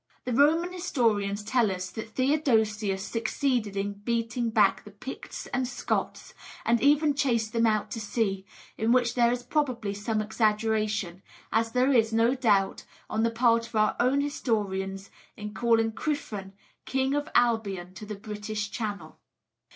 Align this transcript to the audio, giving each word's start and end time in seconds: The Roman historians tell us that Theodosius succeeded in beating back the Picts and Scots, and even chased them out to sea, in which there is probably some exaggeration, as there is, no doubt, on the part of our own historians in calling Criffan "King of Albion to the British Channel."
The 0.25 0.33
Roman 0.33 0.73
historians 0.73 1.43
tell 1.43 1.69
us 1.69 1.91
that 1.91 2.15
Theodosius 2.15 3.03
succeeded 3.03 3.77
in 3.77 3.93
beating 3.99 4.49
back 4.49 4.83
the 4.83 4.89
Picts 4.89 5.45
and 5.53 5.67
Scots, 5.67 6.33
and 6.65 6.81
even 6.81 7.13
chased 7.13 7.53
them 7.53 7.67
out 7.67 7.91
to 7.91 7.99
sea, 7.99 8.43
in 8.79 8.91
which 8.91 9.13
there 9.13 9.31
is 9.31 9.43
probably 9.43 9.93
some 9.93 10.19
exaggeration, 10.19 11.21
as 11.51 11.73
there 11.73 11.91
is, 11.93 12.11
no 12.11 12.33
doubt, 12.33 12.83
on 13.11 13.21
the 13.21 13.29
part 13.29 13.67
of 13.67 13.75
our 13.75 13.95
own 13.99 14.21
historians 14.21 15.11
in 15.37 15.53
calling 15.53 15.91
Criffan 15.91 16.53
"King 16.85 17.13
of 17.13 17.29
Albion 17.35 17.93
to 17.93 18.05
the 18.07 18.15
British 18.15 18.71
Channel." 18.71 19.19